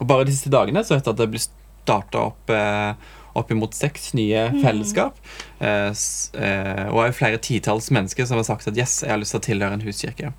[0.00, 1.44] Og bare de siste dagene så vet jeg at det blir
[1.90, 2.92] starta opp eh,
[3.34, 5.16] oppimot seks nye fellesskap.
[5.60, 5.90] Mm.
[5.94, 9.32] s- eh, og er flere titalls mennesker som har sagt at yes, jeg har lyst
[9.36, 10.32] til å tilhøre en huskirke.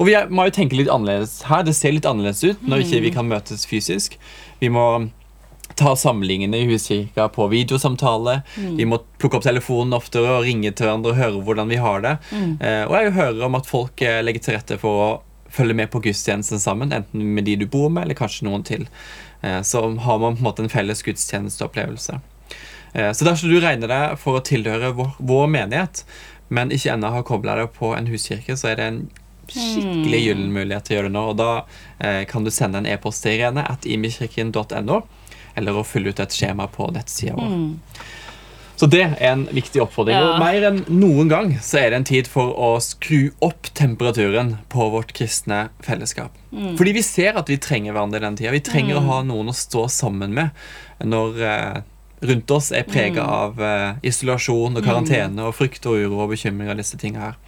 [0.00, 1.62] Og vi er, må jo tenke litt annerledes her.
[1.62, 4.16] Det ser litt annerledes ut når ikke vi kan møtes fysisk.
[4.60, 5.10] Vi må
[5.76, 8.42] ta samlingene i huskirka på videosamtale.
[8.76, 12.00] Vi må plukke opp telefonen oftere og ringe til hverandre og høre hvordan vi har
[12.04, 12.16] det.
[12.60, 15.90] Eh, og jeg hører om at folk eh, legger til rette for å følge med
[15.92, 18.86] på gudstjenesten sammen, enten med de du bor med, eller kanskje noen til.
[19.42, 22.20] Eh, så har man på en måte en felles gudstjenesteopplevelse.
[22.94, 26.04] Eh, Så dersom du regner deg for å tilhøre vår, vår menighet,
[26.52, 29.02] men ikke ennå har kobla deg på en huskirke, så er det en
[29.52, 31.22] skikkelig gyllen mulighet til å gjøre det nå.
[31.32, 31.50] Og da
[32.00, 35.02] eh, kan du sende en e-post til Irene at imikirken.no,
[35.56, 37.54] eller å fylle ut et skjema på nettsida vår.
[38.82, 40.16] Så det er en viktig oppfordring.
[40.16, 40.30] Ja.
[40.32, 44.56] Og mer enn noen gang så er det en tid for å skru opp temperaturen
[44.72, 46.34] på vårt kristne fellesskap.
[46.50, 48.50] Fordi vi ser at vi trenger hverandre i den tida.
[48.56, 50.50] Vi trenger å ha noen å stå sammen med
[51.04, 51.78] når eh,
[52.22, 56.70] rundt oss er prega av uh, isolasjon og karantene og frykt og uro og bekymring
[56.72, 57.38] og disse tingene her.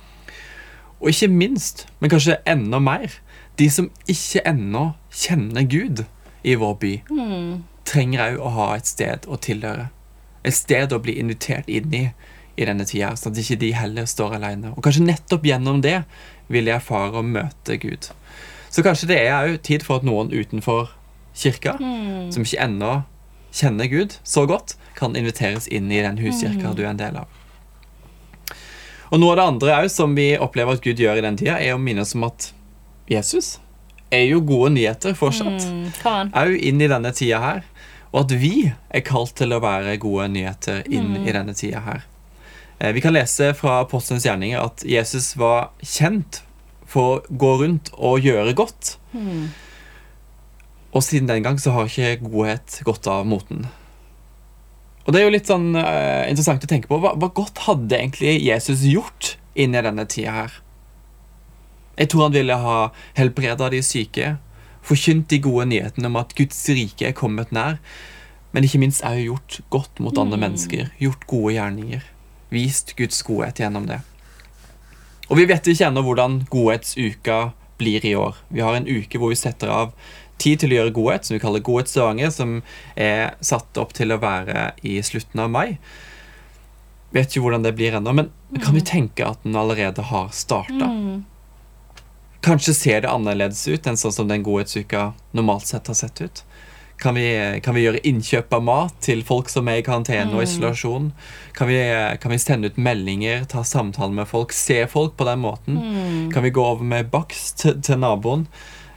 [1.00, 3.18] Og ikke minst, men kanskje enda mer,
[3.58, 6.04] de som ikke ennå kjenner Gud
[6.44, 6.94] i vår by,
[7.86, 9.90] trenger òg å ha et sted å tilhøre.
[10.44, 12.06] Et sted å bli invitert inn i
[12.54, 14.72] i denne tida, sånn at ikke de heller står alene.
[14.74, 16.04] Og kanskje nettopp gjennom det
[16.52, 18.10] vil jeg erfare å møte Gud.
[18.70, 20.92] Så kanskje det er òg tid for at noen utenfor
[21.34, 21.74] kirka,
[22.34, 22.92] som ikke ennå
[23.54, 27.30] kjenner Gud så godt, kan inviteres inn i den huskirka du er en del av.
[29.12, 31.58] Og noe av det andre også, som vi opplever at Gud gjør i den tida,
[31.62, 32.48] er å minne oss om at
[33.10, 33.58] Jesus
[34.14, 35.66] er jo gode nyheter fortsatt.
[35.68, 37.62] Mm, Kom inn i denne tida her.
[38.14, 42.04] Og at vi er kalt til å være gode nyheter inn i denne tida her.
[42.78, 46.42] Eh, Vi kan lese fra Apostelens gjerninger at Jesus var kjent
[46.86, 48.96] for å gå rundt og gjøre godt.
[50.94, 53.66] Og siden den gang så har ikke godhet gått av moten.
[55.04, 57.00] Og det er jo litt sånn uh, interessant å tenke på.
[57.02, 60.54] Hva, hva godt hadde egentlig Jesus gjort inn i denne tida her?
[61.98, 62.78] Jeg tror han ville ha
[63.18, 64.34] helbreda de syke,
[64.84, 67.78] forkynt de gode nyhetene om at Guds rike er kommet nær,
[68.54, 72.02] men ikke minst er jo gjort godt mot andre mennesker, gjort gode gjerninger,
[72.54, 74.00] vist Guds godhet gjennom det.
[75.30, 77.38] Og vi vet ikke ennå hvordan godhetsuka
[77.80, 78.36] blir i år.
[78.54, 79.94] Vi har en uke hvor vi setter av
[80.42, 82.56] tid til å gjøre godhet, som vi kaller Godhetsdager, som
[82.96, 85.78] er satt opp til å være i slutten av mai.
[87.14, 90.90] Vet ikke hvordan det blir ennå, men kan vi tenke at den allerede har starta?
[92.44, 96.42] Kanskje ser det annerledes ut enn sånn som den godhetsuka normalt sett har sett ut.
[97.00, 100.44] Kan vi, kan vi gjøre innkjøp av mat til folk som er i karantene og
[100.44, 101.08] isolasjon?
[101.56, 101.78] Kan vi,
[102.22, 105.80] kan vi sende ut meldinger, ta samtaler med folk, se folk på den måten?
[106.34, 108.46] Kan vi gå over med bakst til, til naboen?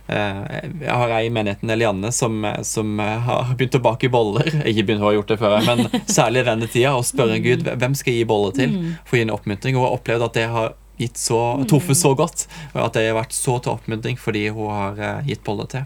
[0.08, 0.42] Eh,
[0.82, 4.48] Jeg har ei i menigheten, Elianne, som, som har begynt å bake boller.
[4.64, 6.96] Ikke begynt å ha gjort det før, men særlig i denne tida.
[6.98, 9.76] Og spørre Gud hvem skal jeg gi boller til for å gi en oppmuntring.
[9.78, 11.40] Hun har opplevd at det har gitt så,
[11.70, 15.28] truffet så godt, og at det har vært så til oppmuntring fordi hun har eh,
[15.30, 15.86] gitt boller til.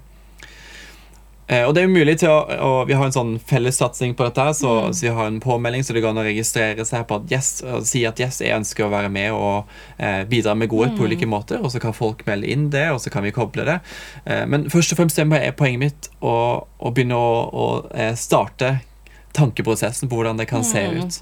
[1.52, 4.24] Eh, og det er jo mulig til å, og Vi har en sånn fellessatsing på
[4.30, 4.94] dette, så, Mm.
[4.96, 7.50] så vi har en påmelding så det går an å registrere seg på at yes,
[7.68, 9.68] og si at yes, jeg ønsker å være med og
[10.00, 10.98] eh, bidra med godhet Mm.
[10.98, 11.60] på ulike måter.
[11.62, 13.82] Og så kan folk melde inn det, og så kan vi koble det.
[14.26, 18.80] Eh, men først og fremst er poenget mitt å, å begynne å, å eh, starte
[19.34, 21.04] tankeprosessen på hvordan det kan se Mm.
[21.04, 21.22] ut.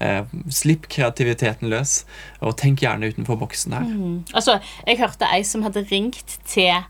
[0.00, 2.04] Eh, slipp kreativiteten løs,
[2.40, 3.82] og tenk gjerne utenfor boksen her.
[3.82, 4.24] Mm.
[4.34, 6.84] Altså, jeg hørte ei som hadde ringt til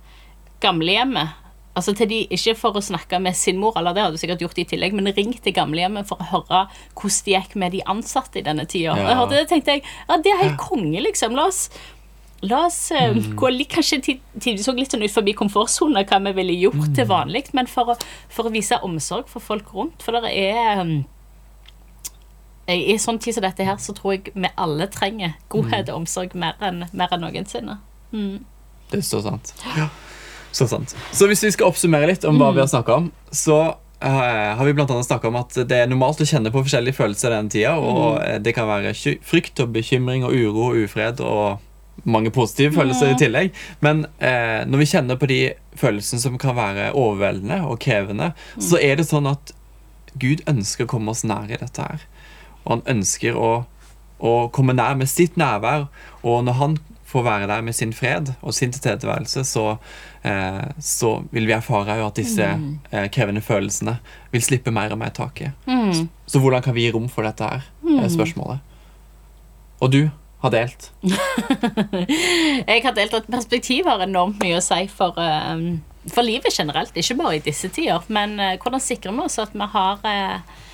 [0.60, 1.30] gamlehjemmet.
[1.78, 4.42] Altså til de, Ikke for å snakke med sin mor, eller det hadde du sikkert
[4.42, 6.64] gjort i tillegg, men ring til gamlehjemmet for å høre
[6.98, 8.96] hvordan det gikk med de ansatte i denne tida.
[8.98, 9.22] Ja.
[9.30, 11.36] Det, tenkte jeg, ja, det er helt konge, liksom.
[11.38, 11.68] La oss
[12.40, 13.32] La oss eh, Mm.
[13.34, 13.96] gå litt, kanskje
[14.38, 16.94] tidvis så litt sånn ut forbi komfortsona hva vi ville gjort Mm.
[16.94, 17.96] til vanlig, men for å,
[18.30, 20.02] for å vise omsorg for folk rundt.
[20.06, 21.04] For det er um,
[22.68, 26.34] I sånn tid som dette her, så tror jeg vi alle trenger godhet og omsorg
[26.36, 27.78] mer enn, mer enn noensinne.
[28.12, 28.44] Mm.
[28.90, 29.54] Det er så sant.
[30.52, 30.94] Så sant.
[31.12, 34.64] Så hvis vi skal oppsummere litt om hva vi har snakka om, så uh, har
[34.64, 37.76] vi blant annet om at det er normalt å kjenne på forskjellige følelser denne tida,
[37.76, 38.44] og mm.
[38.46, 38.94] det kan være
[39.26, 41.64] frykt og bekymring og uro og ufred og
[42.08, 43.56] mange positive følelser i tillegg.
[43.84, 45.40] Men eh, når vi kjenner på de
[45.78, 49.52] følelsene som kan være overveldende og krevende, så er det sånn at
[50.18, 52.06] Gud ønsker å komme oss nær i dette her.
[52.64, 53.50] Og han ønsker å,
[54.18, 55.88] å komme nær med sitt nærvær.
[56.22, 56.78] Og når han
[57.08, 59.76] får være der med sin fred og sin tilstedeværelse, så,
[60.28, 63.96] eh, så vil vi erfare jo at disse eh, krevende følelsene
[64.32, 65.56] vil slippe mer og mer taket.
[65.66, 66.08] Mm.
[66.26, 67.68] Så hvordan kan vi gi rom for dette her?
[67.88, 68.58] er spørsmålet.
[69.80, 70.10] Og du
[70.42, 70.90] har delt.
[72.68, 75.80] Jeg har delt at perspektiv har enormt mye å si for, um
[76.12, 78.04] for livet generelt, ikke bare i disse tider.
[78.12, 80.64] Men uh, hvordan sikrer vi oss at vi har, uh,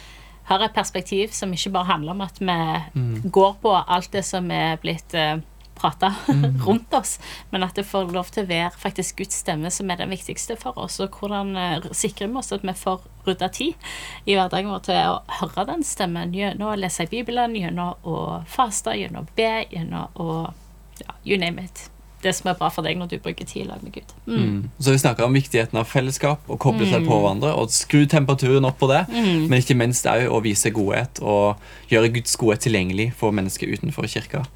[0.51, 4.51] har et perspektiv som ikke bare handler om at vi går på alt det som
[4.53, 5.39] er blitt uh,
[5.75, 6.15] prata
[6.67, 7.19] rundt oss,
[7.51, 10.57] men at det får lov til å være faktisk Guds stemme som er den viktigste
[10.61, 11.01] for oss.
[11.03, 13.89] Og hvordan eh, sikrer vi oss at vi får rydda tid
[14.29, 18.21] i hverdagen vår til å høre den stemmen gjennom å lese i Bibelen, gjennom å
[18.51, 20.29] faste, gjennom å be, gjennom å
[21.03, 21.91] ja, you name it.
[22.25, 24.13] Det som er bra for deg når du bruker tid i lag med Gud.
[24.25, 24.39] Mm.
[24.39, 24.61] Mm.
[24.79, 28.65] Så vi snakker om viktigheten av fellesskap og koble seg på hverandre og skru temperaturen
[28.65, 29.03] opp på det.
[29.13, 31.61] Men ikke minst òg å vise godhet og
[31.93, 34.47] gjøre Guds godhet tilgjengelig for mennesker utenfor kirka.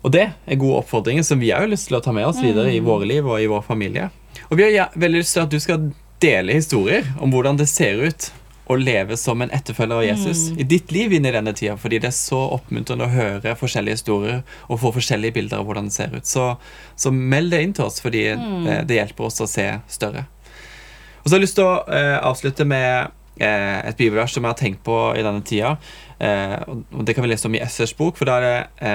[0.00, 2.40] Og det er gode oppfordringer som vi òg har lyst til å ta med oss
[2.40, 4.08] videre i våre liv og i vår familie.
[4.48, 8.00] Og vi har veldig lyst til at du skal dele historier om hvordan det ser
[8.00, 8.30] ut
[8.70, 11.98] å leve som en etterfølger av Jesus i ditt liv inn i denne tida, fordi
[12.02, 15.96] det er så oppmuntrende å høre forskjellige historier og få forskjellige bilder av hvordan det
[15.96, 16.28] ser ut.
[16.28, 16.44] Så,
[16.94, 20.28] så meld det inn til oss, fordi det, det hjelper oss å se større.
[21.20, 23.10] Og så har jeg lyst til å eh, avslutte med
[23.42, 25.74] eh, et bibelvers som jeg har tenkt på i denne tida.
[26.22, 28.86] Eh, og og det kan vi lese om i Essers bok, for da er det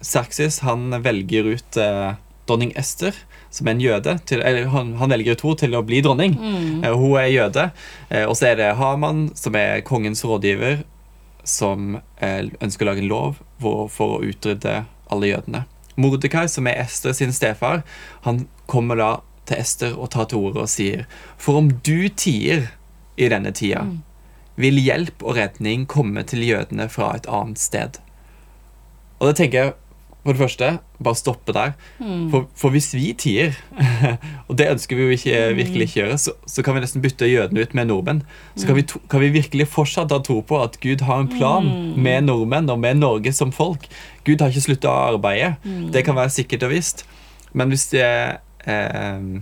[0.00, 2.14] eh, han velger ut eh,
[2.50, 3.14] dronning Ester,
[3.50, 6.36] som er en jøde, til, eller han, han velger ut henne til å bli dronning.
[6.84, 7.70] Eh, hun er jøde.
[8.08, 10.82] Eh, og så er det Haman, som er kongens rådgiver,
[11.44, 15.64] som eh, ønsker å lage en lov for, for å utrydde alle jødene.
[16.00, 17.82] Mordekai, som er Ester sin stefar,
[18.26, 19.10] han kommer da
[19.48, 21.06] til Ester og tar til orde og sier
[21.40, 22.70] For om du tier
[23.20, 23.82] i denne tida,
[24.60, 27.98] vil hjelp og redning komme til jødene fra et annet sted.
[29.20, 29.74] Og det tenker jeg
[30.22, 30.68] for det første,
[31.00, 31.72] bare stoppe der.
[32.30, 33.56] For, for hvis vi tier,
[34.48, 37.28] og det ønsker vi jo ikke, virkelig ikke gjøre, så, så kan vi nesten bytte
[37.30, 38.22] jødene ut med nordmenn.
[38.54, 41.30] Så kan vi, to, kan vi virkelig fortsatt ha tro på at Gud har en
[41.32, 43.88] plan med nordmenn og med Norge som folk.
[44.28, 45.54] Gud har ikke slutta å arbeide.
[45.94, 47.06] Det kan være sikkert og visst.
[47.56, 48.10] Men hvis det
[48.68, 49.40] eh,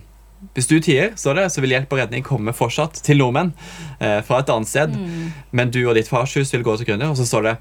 [0.55, 3.51] hvis du tier, så, det, så vil hjelp og redning komme fortsatt til nordmenn
[3.99, 4.95] eh, fra et annet sted.
[5.51, 7.11] Men du og ditt fars hus vil gå til grunne.
[7.11, 7.55] Og så står det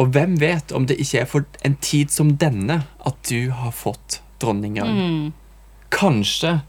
[0.00, 3.74] Og hvem vet om det ikke er for en tid som denne at du har
[3.76, 5.32] fått dronningrang?
[5.92, 6.60] Kanskje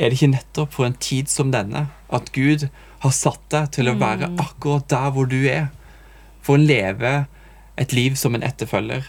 [0.00, 2.68] er det ikke nettopp for en tid som denne at Gud
[3.02, 5.70] har satt deg til å være akkurat der hvor du er,
[6.44, 7.24] for å leve
[7.80, 9.06] et liv som en etterfølger.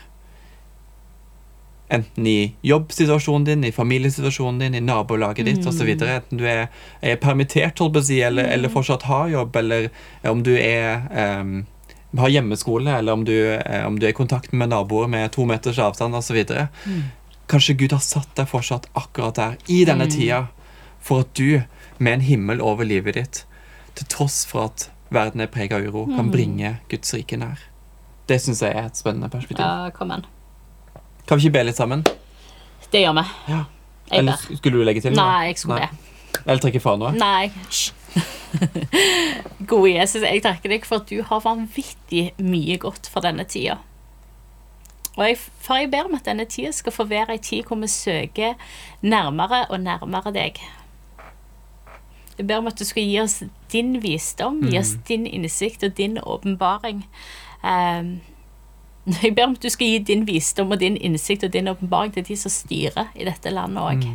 [1.91, 5.89] Enten i jobbsituasjonen din, i familiesituasjonen din, i nabolaget ditt osv.
[5.91, 6.69] Enten du er,
[7.03, 9.89] er permittert, si, eller, eller fortsatt har jobb, eller
[10.31, 11.65] om du er em,
[12.17, 15.45] har hjemmeskole, eller om du, eh, om du er i kontakt med naboer med to
[15.45, 16.41] meters avstand osv.
[17.47, 20.47] Kanskje Gud har satt deg fortsatt akkurat der, i denne tida,
[21.01, 21.61] for at du,
[21.99, 23.43] med en himmel over livet ditt,
[23.95, 27.59] til tross for at verden er preget av uro, kan bringe Guds rike nær.
[28.27, 29.59] Det syns jeg er et spennende perspektiv.
[29.65, 30.23] Ja, kom igjen.
[31.27, 32.05] Kan vi ikke be litt sammen?
[32.91, 33.25] Det gjør vi.
[33.51, 33.63] Ja.
[34.11, 34.55] Jeg Eller ber.
[34.57, 35.13] skulle du legge til?
[35.15, 35.23] noe?
[35.25, 36.39] Nei, jeg skulle be.
[36.45, 37.11] Eller trekke fra noe?
[37.15, 37.51] Nei.
[39.71, 43.79] Gode Jesus, jeg takker deg for at du har vanvittig mye godt for denne tida.
[45.17, 47.79] Og jeg, for jeg ber om at denne tida skal få være ei tid hvor
[47.81, 48.53] vi søker
[49.01, 50.61] nærmere og nærmere deg.
[52.37, 53.41] Jeg ber om at du skal gi oss
[53.71, 57.03] din visdom, gi oss din innsikt og din åpenbaring.
[57.63, 58.13] Eh,
[59.23, 62.13] jeg ber om at du skal gi din visdom og din innsikt og din åpenbaring
[62.13, 64.07] til de som styrer i dette landet òg.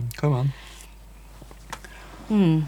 [2.28, 2.64] Mm.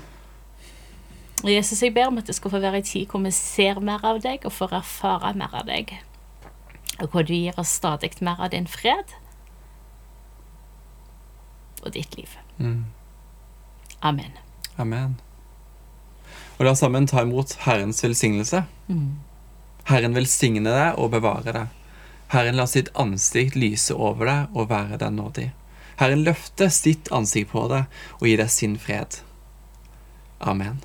[1.47, 4.03] Jesus, jeg ber om at det skal få være en tid hvor vi ser mer
[4.07, 5.95] av deg og får erfare mer av deg.
[6.99, 9.14] Og hvor du gir oss stadig mer av din fred
[11.84, 12.34] og ditt liv.
[12.59, 12.86] Mm.
[14.03, 14.34] Amen.
[14.76, 15.16] Amen.
[16.59, 18.64] Og la oss sammen ta imot Herrens velsignelse.
[19.89, 21.76] Herren velsigne deg og bevare deg.
[22.34, 25.47] Herren la sitt ansikt lyse over deg og være deg nådig.
[26.03, 27.86] Herren løfte sitt ansikt på deg
[28.18, 29.22] og gi deg sin fred.
[30.39, 30.82] Amen.